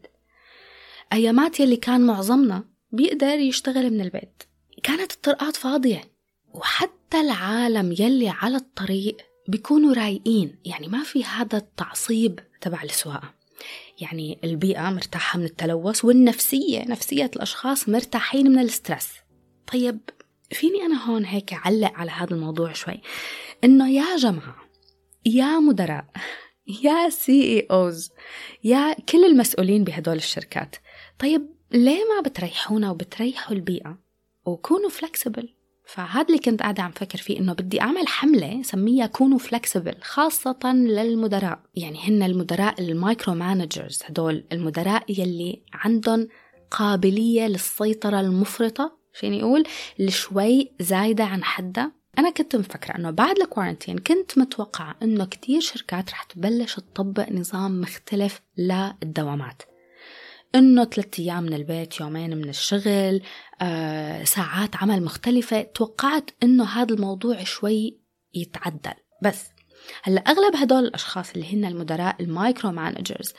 [1.14, 4.44] أيامات يلي كان معظمنا بيقدر يشتغل من البيت.
[4.84, 6.04] كانت الطرقات فاضية.
[6.54, 10.60] وحتى العالم يلي على الطريق بيكونوا رايقين.
[10.66, 13.34] يعني ما في هذا التعصيب تبع السواقة.
[14.02, 19.10] يعني البيئة مرتاحة من التلوث والنفسية نفسية الأشخاص مرتاحين من ال stress.
[19.74, 20.00] طيب
[20.52, 23.02] فيني أنا هون هيك أعلق على هذا الموضوع شوي.
[23.64, 24.56] إنه يا جماعة
[25.26, 26.06] يا مدراء
[26.84, 28.12] يا CEOs
[28.64, 30.76] يا كل المسؤولين بهدول الشركات
[31.20, 34.00] طيب ليه ما بتريحونا وبتريحوا البيئة؟
[34.46, 35.55] وكونوا flexible
[35.88, 40.74] فهذا اللي كنت قاعدة عم فكر فيه إنه بدي أعمل حملة سميها كونوا flexible خاصة
[40.74, 41.60] للمدراء.
[41.76, 46.28] يعني هن المدراء ال micromanagers هدول المدراء يلي عندهم
[46.72, 49.64] قابلية للسيطرة المفرطة فيني أقول
[50.08, 51.92] شوي زايدة عن حدها.
[52.20, 57.32] أنا كنت مفكرة أنه بعد ال quarantine كنت متوقعة أنه كتير شركات رح تبلش تطبق
[57.32, 59.62] نظام مختلف للدوامات.
[60.56, 63.22] إنه ثلاثة أيام من البيت يومين من الشغل
[63.62, 65.62] آه، ساعات عمل مختلفة.
[65.62, 68.00] توقعت إنه هذا الموضوع شوي
[68.34, 68.94] يتعدل.
[69.24, 69.50] بس
[70.04, 73.34] هلأ أغلب هدول الأشخاص اللي هن المدراء ال micromanagers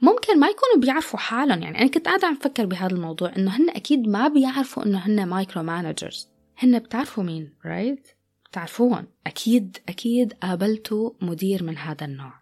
[0.00, 1.62] ممكن ما يكونوا بيعرفوا حالهم.
[1.62, 5.26] يعني أنا كنت قاعدة عم فكر بهذا الموضوع إنه هن أكيد ما بيعرفوا إنه هن
[5.26, 8.06] micromanagers هن بتعرفوا مين right?
[8.06, 8.10] right?
[8.50, 9.06] بتعرفوهم.
[9.26, 12.41] أكيد أكيد قابلتوا مدير من هذا النوع.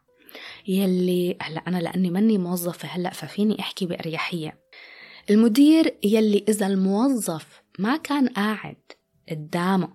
[0.69, 4.61] يلي هلا أنا لأني مني موظفة هلا ففيني أحكي بأريحية.
[5.31, 8.77] المدير يلي إذا الموظف ما كان قاعد
[9.31, 9.89] قدامه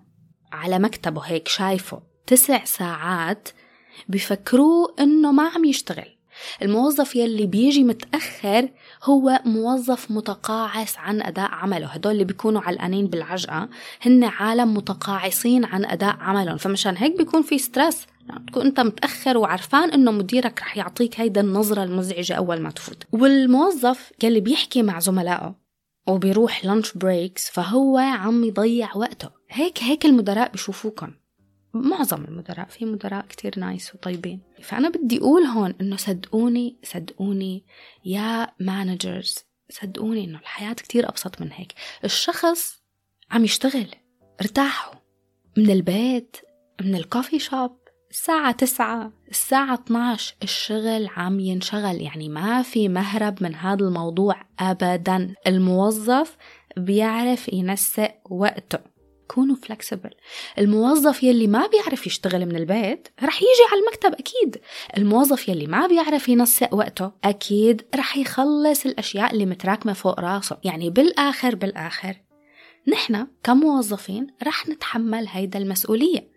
[0.52, 3.48] على مكتبه هيك شايفه تسع ساعات
[4.08, 6.16] بفكروه إنه ما عم يشتغل.
[6.62, 8.68] الموظف يلي بيجي متأخر
[9.04, 11.86] هو موظف متقاعس عن أداء عمله.
[11.86, 13.68] هدول اللي بيكونوا علقانين بالعجقة
[14.02, 16.56] هن عالم متقاعسين عن أداء عملهم.
[16.56, 18.06] فمشان هيك بيكون في stress
[18.46, 23.04] تكون انت متأخر وعرفان انه مديرك رح يعطيك هيدا النظرة المزعجة أول ما تفوت.
[23.12, 25.54] والموظف يلي بيحكي مع زملائه
[26.08, 29.30] وبيروح lunch breaks فهو عم يضيع وقته.
[29.50, 31.12] هيك هيك المدراء بيشوفوكم
[31.74, 34.40] معظم المدراء في مدراء كتير nice وطيبين.
[34.62, 37.64] فأنا بدي أقول هون إنه صدقوني صدقوني
[38.04, 39.38] يا managers
[39.70, 41.72] صدقوني إنه الحياة كتير أبسط من هيك.
[42.04, 42.82] الشخص
[43.30, 43.86] عم يشتغل
[44.40, 44.94] ارتاحوا.
[45.56, 46.36] من البيت
[46.80, 52.00] من ال coffee shop الساعة تسعة الساعة 12 الشغل عم ينشغل.
[52.00, 55.34] يعني ما في مهرب من هذا الموضوع أبدا.
[55.46, 56.36] الموظف
[56.76, 58.78] بيعرف ينسق وقته.
[59.28, 60.10] كونوا فلكسبل
[60.58, 64.60] الموظف يلي ما بيعرف يشتغل من البيت رح يجي على المكتب أكيد.
[64.96, 70.58] الموظف يلي ما بيعرف ينسق وقته أكيد رح يخلص الأشياء اللي متراكمة فوق راسه.
[70.64, 72.16] يعني بالآخر بالآخر.
[72.88, 76.35] نحن كموظفين رح نتحمل هيدا المسؤولية.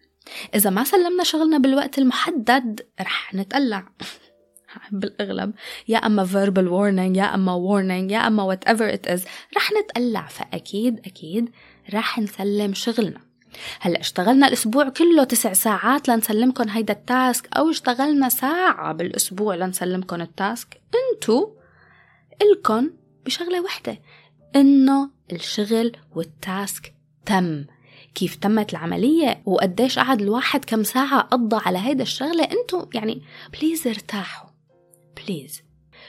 [0.56, 3.84] إذا ما سلمنا شغلنا بالوقت المحدد رح نتقلع.
[4.92, 5.54] بالأغلب.
[5.88, 9.22] يا أما verbal warning يا أما warning يا أما whatever it is
[9.58, 10.28] رح نتقلع.
[10.28, 11.50] فأكيد أكيد
[11.94, 13.22] رح نسلم شغلنا.
[13.80, 20.22] هلأ اشتغلنا الأسبوع كله تسع ساعات لنسلمكم هيدا ال task أو اشتغلنا ساعة بالأسبوع لنسلمكم
[20.22, 20.82] ال task.
[20.96, 21.50] إنتو
[22.42, 22.92] إلكن
[23.26, 24.00] بشغلة وحدة.
[24.56, 26.94] إنه الشغل وال task
[27.26, 27.66] تم.
[28.16, 32.44] كيف تمت العملية وقديش قعد الواحد كم ساعة قضى على هيدا الشغلة.
[32.44, 33.22] انتو يعني
[33.54, 34.50] please ارتاحوا.
[35.18, 35.62] please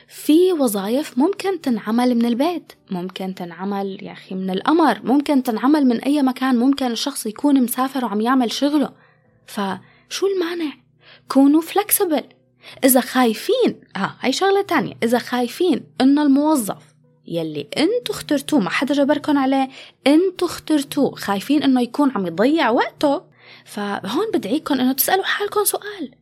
[0.09, 6.01] في وظائف ممكن تنعمل من البيت ممكن تنعمل يا أخي من القمر ممكن تنعمل من
[6.01, 8.93] أي مكان ممكن الشخص يكون مسافر وعم يعمل شغله.
[9.47, 10.73] فشو المانع؟
[11.29, 12.23] كونوا flexible
[12.85, 14.95] إذا خايفين ها هاي شغلة تانية.
[15.03, 16.90] إذا خايفين إنه الموظف
[17.27, 19.69] يلي انتو اخترتوه ما حدا جبركن عليه.
[20.07, 23.23] انتو اخترتوه خايفين إنه يكون عم يضيع وقته.
[23.65, 26.15] فهون بدعيكم إنه تسألوا حالكم سؤال.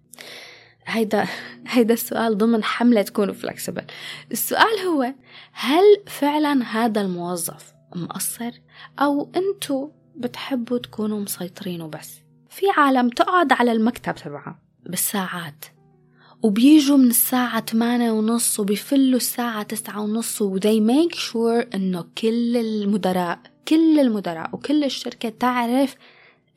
[0.87, 1.27] هيدا
[1.73, 3.85] هيدا السؤال ضمن حملة تكونوا فلكسبل
[4.33, 5.15] السؤال هو
[5.53, 8.51] هل فعلا هذا الموظف مقصر؟
[8.99, 15.65] أو أنتوا بتحبوا تكونوا مسيطرين وبس؟ في عالم تقعد على المكتب تبعها بالساعات.
[16.42, 22.57] وبيجوا من الساعة 8 ونص وبيفلوا الساعة 9 ونص و they make sure إنه كل
[22.57, 25.94] المدراء كل المدراء وكل الشركة تعرف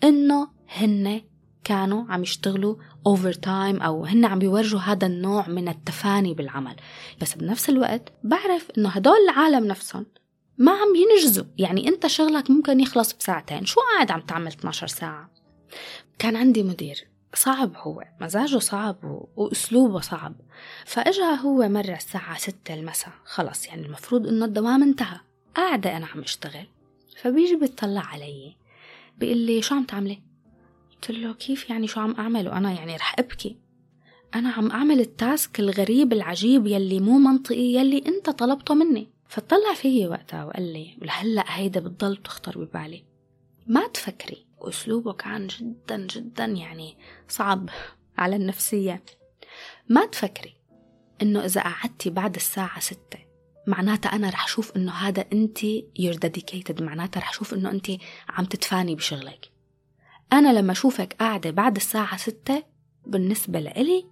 [0.04, 1.22] إنه هن
[1.64, 2.76] كانوا عم يشتغلوا
[3.08, 6.76] overtime أو هن عم بيورجوا هذا النوع من التفاني بالعمل.
[7.22, 10.06] بس بنفس الوقت بعرف إنه هدول العالم نفسهم
[10.58, 11.46] ما عم ينجزوا.
[11.58, 13.66] يعني أنت شغلك ممكن يخلص بساعتين.
[13.66, 15.32] شو قاعد عم تعمل 12 ساعة؟
[16.20, 17.11] كان عندي مدير.
[17.34, 20.36] صعب هو مزاجه صعب وأسلوبه صعب.
[20.86, 25.20] فأجا هو مرة الساعة ستة المساء خلص يعني المفروض إنه الدوام انتهى.
[25.56, 26.68] قاعدة أنا عم أشتغل
[27.18, 28.56] فبيجي بيطلع علي
[29.18, 30.22] بيقول لي شو عم تعملي؟
[30.92, 33.58] قلت له كيف يعني شو عم أعمل؟ وأنا يعني رح أبكي.
[34.36, 39.08] أنا عم أعمل التاسك الغريب العجيب يلي مو منطقي يلي أنت طلبته مني.
[39.28, 43.04] فطلع فيي وقتها وقال لي ولهلأ هيدا بتضل تخطر ببالي.
[43.68, 46.98] ما تفكري وأسلوبه كان جدا جدا يعني
[47.28, 47.70] صعب
[48.18, 49.04] على النفسية.
[49.90, 50.56] ما تفكري
[51.22, 53.20] إنه إذا قعدتي بعد الساعة ستة
[53.68, 55.60] معناتها أنا رح شوف إنه هذا أنت
[56.00, 57.92] you're dedicated معناتها رح شوف إنه أنت
[58.30, 59.52] عم تتفاني بشغلك.
[60.34, 62.64] أنا لما أشوفك قاعدة بعد الساعة ستة
[63.06, 64.06] بالنسبة لإلي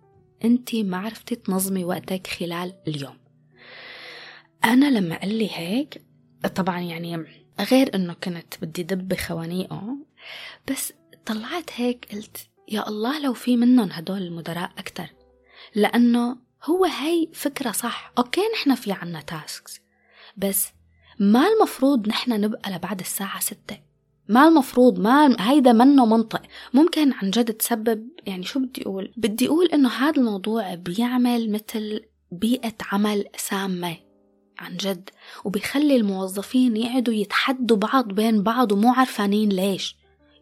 [0.45, 3.17] أنت ما عرفتي تنظمي وقتك خلال اليوم.
[4.63, 6.01] أنا لما قال لي هيك
[6.55, 7.25] طبعا يعني
[7.59, 9.97] غير إنه كنت بدي دب خوانيقه
[10.71, 10.93] بس
[11.25, 15.09] طلعت هيك قلت يا الله لو في منهم هدول المدراء أكتر.
[15.75, 18.13] لأنه هو هي فكرة صح.
[18.17, 19.81] okay نحن في عنا tasks
[20.37, 20.67] بس
[21.19, 23.77] ما المفروض نحن نبقى لبعد الساعة ستة.
[24.27, 26.41] ما المفروض ما هيدا منه منطق.
[26.73, 32.01] ممكن عن جد تسبب يعني شو بدي أقول؟ بدي أقول إنه هذا الموضوع بيعمل مثل
[32.31, 33.97] بيئة عمل سامة
[34.59, 35.09] عن جد
[35.45, 39.95] وبيخلي الموظفين يقعدوا يتحدوا بعض بين بعض ومو عرفانين ليش.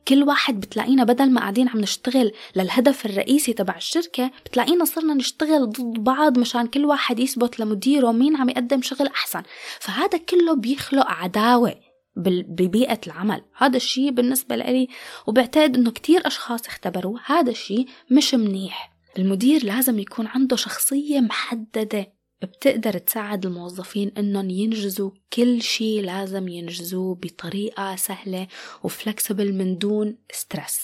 [0.08, 5.70] كل واحد بتلاقينا بدل ما قاعدين عم نشتغل للهدف الرئيسي تبع الشركة بتلاقينا صرنا نشتغل
[5.70, 9.44] ضد بعض مشان كل واحد يثبت لمديره مين عم يقدم شغل أحسن.
[9.80, 11.76] فهذا كله بيخلق عداوة
[12.16, 13.42] ببيئة العمل.
[13.58, 14.88] هذا الشيء بالنسبة لي
[15.28, 17.20] وبعتقد إنه كتير أشخاص اختبروه.
[17.26, 18.94] هذا الشيء مش منيح.
[19.18, 22.17] المدير لازم يكون عنده شخصية محددة.
[22.42, 28.48] بتقدر تساعد الموظفين إنهم ينجزوا كل شيء لازم ينجزوه بطريقة سهلة
[28.84, 30.80] و flexible من دون stress.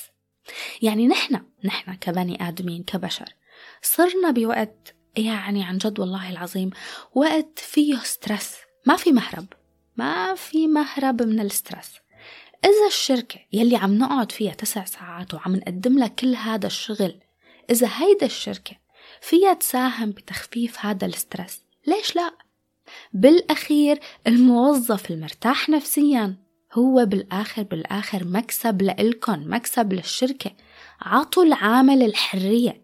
[0.82, 3.36] يعني نحن نحن كبني آدمين كبشر
[3.82, 6.70] صرنا بوقت يعني عن جد والله العظيم
[7.16, 8.56] وقت فيه stress.
[8.86, 9.46] ما في مهرب
[9.98, 11.92] ما في مهرب من ال stress.
[12.66, 17.20] إذا الشركة يلي عم نقعد فيها تسع ساعات وعم نقدم لها كل هذا الشغل
[17.70, 18.83] إذا هيدا الشركة
[19.24, 21.62] فيها تساهم بتخفيف هذا ال stress.
[21.88, 22.34] ليش لا؟
[23.14, 26.36] بالأخير الموظف المرتاح نفسيا
[26.74, 30.52] هو بالآخر بالآخر مكسب لإلكن مكسب للشركة.
[31.02, 32.82] عطوا العامل الحرية.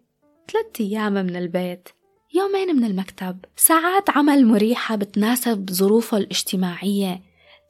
[0.51, 1.89] ثلاثة أيام من البيت
[2.35, 3.45] يومين من المكتب.
[3.55, 7.21] ساعات عمل مريحة بتناسب ظروفه الاجتماعية.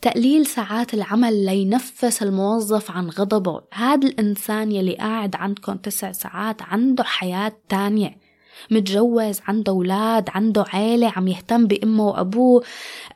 [0.02, 3.62] تقليل ساعات العمل لينفس الموظف عن غضبه.
[3.74, 8.29] هذا الإنسان يلي قاعد عندكم تسع ساعات عنده حياة تانية.
[8.72, 12.64] متجوز عنده أولاد عنده عيلة عم يهتم بأمه وأبوه.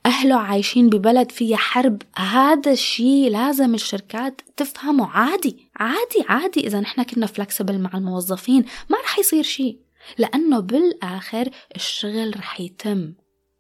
[0.06, 2.02] أهله عايشين ببلد فيها حرب.
[2.16, 5.08] هذا الشيء لازم الشركات تفهمه.
[5.10, 6.68] عادي عادي عادي.
[6.68, 9.80] إذا نحن كنا فلكسبل مع الموظفين ما رح يصير شيء.
[10.18, 13.14] لأنه بالآخر الشغل رح يتم.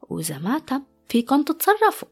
[0.10, 2.08] وإذا ما تم فيكم تتصرفوا.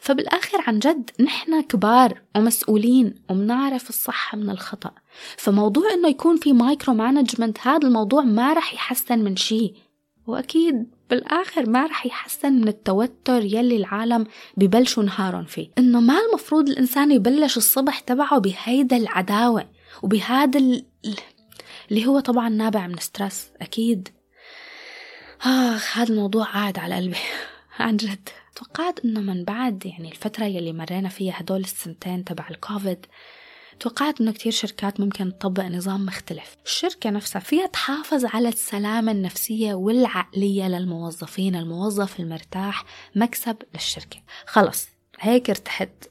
[0.00, 4.90] فبالآخر عن جد نحن كبار ومسؤولين ومنعرف الصح من الخطأ.
[5.36, 9.74] فموضوع إنه يكون في micromanagement هذا الموضوع ما رح يحسن من شيء.
[10.26, 15.70] وأكيد بالآخر ما رح يحسن من التوتر يلي العالم ببلشوا نهارهم فيه.
[15.78, 19.68] إنه ما المفروض الإنسان يبلش الصبح تبعه بهيدا العداوة
[20.02, 20.58] وبهذا
[21.90, 24.08] اللي هو طبعا نابع من stress أكيد.
[25.42, 27.16] آخ هذا الموضوع قاعد على قلبي.
[27.78, 28.28] عن جد.
[28.54, 33.06] توقعت إنه من بعد يعني الفترة يلي مرينا فيها هدول السنتين تبع الكوفيد
[33.80, 36.56] توقعت إنه كتير شركات ممكن تطبق نظام مختلف.
[36.64, 44.22] الشركة نفسها فيها تحافظ على السلامة النفسية والعقلية للموظفين الموظف المرتاح مكسب للشركة.
[44.46, 44.88] خلص
[45.20, 45.90] هيك ارتحت.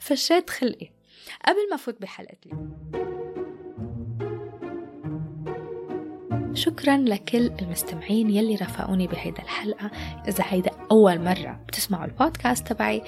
[0.00, 0.90] فشيت خلقي.
[1.46, 3.15] قبل ما فوت بحلقة اليوم
[6.56, 9.90] شكرا لكل المستمعين يلي رافقوني بهيدا الحلقة.
[10.28, 13.02] إذا هيدا أول مرة بتسمعوا البودكاست تبعي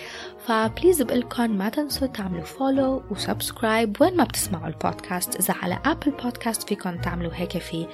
[0.46, 5.36] ف please بقلكن ما تنسوا تعملوا follow و subscribe وين ما بتسمعوا البودكاست.
[5.36, 7.86] إذا على Apple Podcast فيكن تعملوا هيك في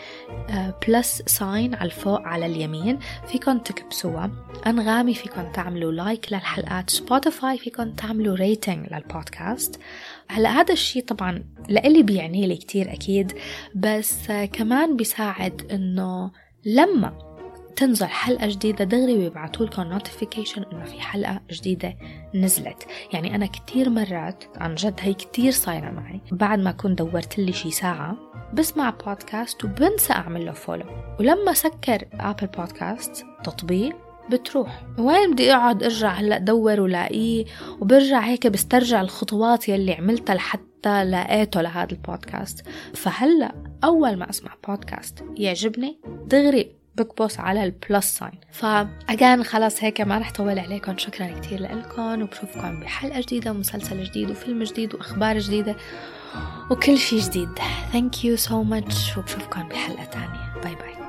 [0.89, 2.99] plus آه، sign على الفوق على اليمين.
[3.27, 4.31] فيكن تكبسوها.
[4.67, 6.91] أنغامي فيكن تعملوا like للحلقات.
[6.91, 9.81] Spotify فيكن تعملوا rating لل podcast.
[10.29, 13.33] هلا هذا الشيء طبعا لإلي بيعني لي كتير أكيد
[13.75, 16.31] بس كمان بيساعد إنه
[16.65, 17.35] لما
[17.77, 21.97] تنزل حلقة جديدة دغري بيبعتوا لكم notification إنه في حلقة جديدة
[22.35, 22.87] نزلت.
[23.13, 27.53] يعني أنا كتير مرات عن جد هي كتير صايرة معي بعد ما كنت دورت لي
[27.53, 28.17] شي ساعة
[28.55, 30.87] بسمع بودكاست وبنسى أعمل له follow
[31.21, 33.97] ولما سكر Apple Podcast تطبيق
[34.31, 34.85] بتروح.
[34.99, 37.45] وين بدي أقعد؟ أرجع هلأ دور ولاقيه.
[37.81, 42.69] وبرجع هيك بسترجع الخطوات يلي عملتها لحتى لقيته لهذا البودكاست.
[42.95, 48.41] فهلأ أول ما أسمع بودكاست يعجبني دغري بكبس على ال plus sign.
[48.53, 50.99] ف again خلاص هيك ما رح طول عليكم.
[50.99, 55.77] شكرا كتير لكم وبشوفكم بحلقة جديدة ومسلسل جديد وفيلم جديد وأخبار جديدة
[56.71, 57.49] وكل شي جديد.
[57.93, 59.19] Thank you so much.
[59.19, 61.04] وبشوفكم بحلقة تانية.